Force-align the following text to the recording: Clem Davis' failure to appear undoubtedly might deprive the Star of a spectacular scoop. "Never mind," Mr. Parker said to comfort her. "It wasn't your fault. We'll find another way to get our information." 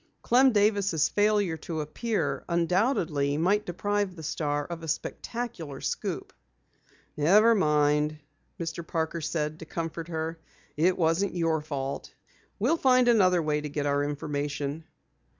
Clem 0.23 0.51
Davis' 0.51 1.09
failure 1.09 1.57
to 1.57 1.81
appear 1.81 2.43
undoubtedly 2.49 3.37
might 3.37 3.67
deprive 3.67 4.15
the 4.15 4.23
Star 4.23 4.65
of 4.65 4.81
a 4.81 4.87
spectacular 4.87 5.79
scoop. 5.79 6.33
"Never 7.15 7.53
mind," 7.53 8.17
Mr. 8.59 8.81
Parker 8.87 9.21
said 9.21 9.59
to 9.59 9.65
comfort 9.65 10.07
her. 10.07 10.39
"It 10.75 10.97
wasn't 10.97 11.35
your 11.35 11.61
fault. 11.61 12.15
We'll 12.57 12.77
find 12.77 13.07
another 13.09 13.43
way 13.43 13.61
to 13.61 13.69
get 13.69 13.85
our 13.85 14.03
information." 14.03 14.85